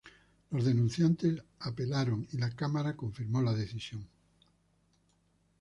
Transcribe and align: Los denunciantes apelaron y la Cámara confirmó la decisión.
Los 0.49 0.65
denunciantes 0.65 1.43
apelaron 1.59 2.27
y 2.31 2.37
la 2.39 2.49
Cámara 2.49 2.95
confirmó 2.95 3.39
la 3.43 3.53
decisión. 3.53 4.07